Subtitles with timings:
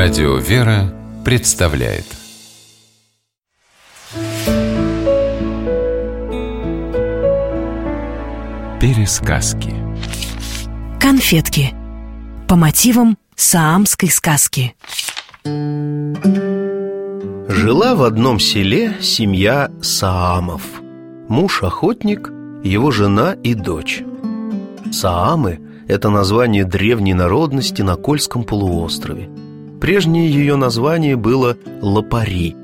[0.00, 2.04] Радио «Вера» представляет.
[8.80, 9.74] Пересказки.
[11.00, 11.74] Конфетки.
[12.46, 14.76] По мотивам саамской сказки.
[17.48, 20.62] Жила в одном селе семья Саамов.
[21.28, 22.30] Муж охотник,
[22.62, 24.04] его жена и дочь.
[24.92, 25.58] Саамы–
[25.88, 29.28] это название древней народности на Кольском полуострове
[29.80, 32.56] Прежнее ее название было Лопари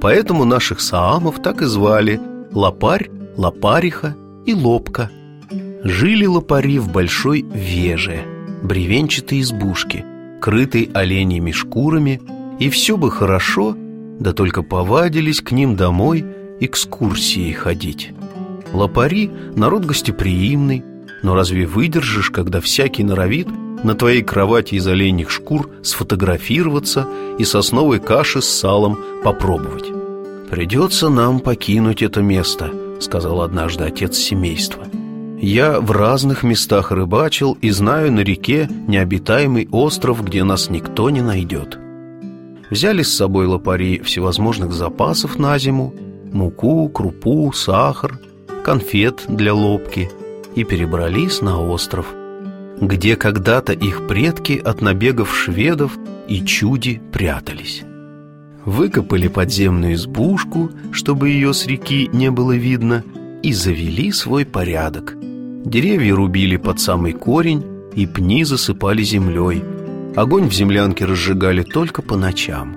[0.00, 2.20] Поэтому наших Саамов так и звали
[2.52, 4.16] Лопарь, Лопариха
[4.46, 5.10] и Лопка
[5.84, 8.24] Жили лопари в большой веже,
[8.62, 10.04] бревенчатой избушке,
[10.40, 12.20] крытой оленями шкурами,
[12.58, 13.76] и все бы хорошо,
[14.18, 16.26] да только повадились к ним домой
[16.58, 18.12] экскурсии ходить.
[18.72, 20.84] Лопари– народ гостеприимный,
[21.22, 23.46] но разве выдержишь, когда всякий норовит
[23.84, 27.06] на твоей кровати из оленьих шкур сфотографироваться
[27.38, 29.92] и сосновой каши с салом попробовать?
[30.50, 34.84] «Придется нам покинуть это место»,— сказал однажды отец семейства.
[35.40, 41.20] «Я в разных местах рыбачил и знаю на реке необитаемый остров, где нас никто не
[41.20, 41.78] найдет».
[42.70, 45.94] Взяли с собой лопари всевозможных запасов на зиму,
[46.32, 48.18] муку, крупу, сахар,
[48.64, 50.10] конфет для лобки
[50.54, 52.06] и перебрались на остров,
[52.80, 55.96] где когда-то их предки от набегов шведов
[56.28, 57.82] и чуди прятались.
[58.64, 63.04] Выкопали подземную избушку, чтобы ее с реки не было видно,
[63.42, 65.14] и завели свой порядок.
[65.64, 69.62] Деревья рубили под самый корень, и пни засыпали землей.
[70.16, 72.76] Огонь в землянке разжигали только по ночам.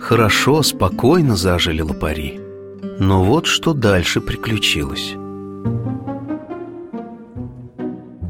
[0.00, 2.40] Хорошо, спокойно зажили лопари.
[2.98, 5.14] Но вот что дальше приключилось.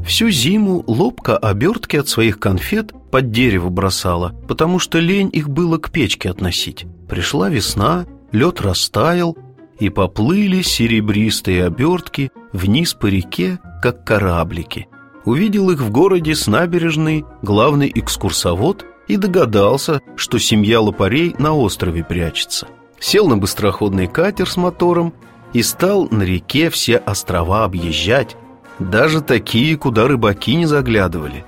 [0.07, 5.79] Всю зиму лобка обертки от своих конфет под дерево бросала, потому что лень их было
[5.79, 6.85] к печке относить.
[7.09, 9.37] Пришла весна, лед растаял,
[9.79, 14.87] и поплыли серебристые обертки вниз по реке, как кораблики.
[15.25, 22.05] Увидел их в городе с набережной главный экскурсовод и догадался, что семья лопарей на острове
[22.05, 22.69] прячется.
[22.97, 25.13] Сел на быстроходный катер с мотором
[25.51, 28.37] и стал на реке все острова объезжать,
[28.79, 31.45] даже такие, куда рыбаки не заглядывали.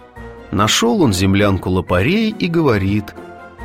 [0.52, 3.14] Нашел он землянку лопарей и говорит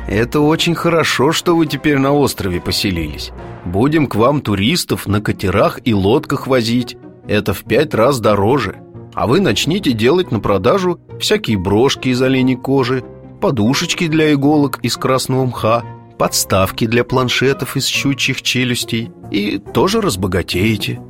[0.07, 3.31] «Это очень хорошо, что вы теперь на острове поселились.
[3.65, 6.95] Будем к вам туристов на катерах и лодках возить.
[7.27, 8.75] Это в пять раз дороже.
[9.15, 13.03] А вы начните делать на продажу всякие брошки из оленей кожи,
[13.41, 15.83] подушечки для иголок из красного мха,
[16.19, 21.01] подставки для планшетов из щучьих челюстей и тоже разбогатеете».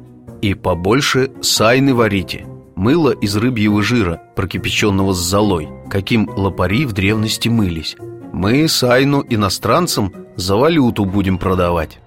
[0.42, 7.48] И побольше сайны варите Мыло из рыбьего жира, прокипяченного с золой Каким лопари в древности
[7.48, 7.96] мылись.
[8.34, 12.00] Мы сайну иностранцам за валюту будем продавать.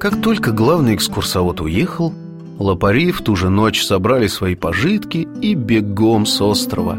[0.00, 2.12] Как только главный экскурсовод уехал
[2.58, 6.98] Лопари в ту же ночь собрали свои пожитки и бегом с острова.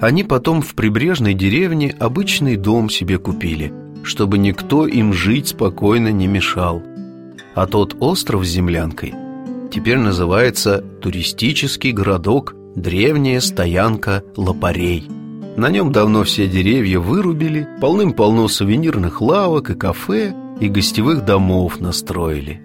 [0.00, 6.26] Они потом в прибрежной деревне обычный дом себе купили Чтобы никто им жить спокойно не
[6.26, 6.82] мешал–
[7.54, 9.14] а тот остров с землянкой
[9.70, 15.06] теперь называется туристический городок Древняя стоянка лопарей.
[15.56, 22.62] На нем давно все деревья вырубили, полным-полно сувенирных лавок и кафе, и гостевых домов настроили.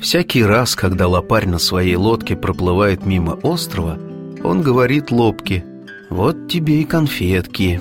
[0.00, 4.00] Всякий раз, когда лопарь на своей лодке проплывает мимо острова,
[4.42, 5.64] он говорит лобке
[6.10, 7.80] «Вот тебе и конфетки.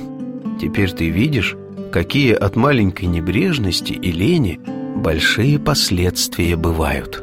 [0.62, 1.56] Теперь ты видишь,
[1.92, 4.60] какие от маленькой небрежности и лени
[5.02, 7.22] большие последствия бывают.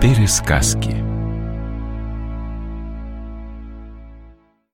[0.00, 1.03] Пересказки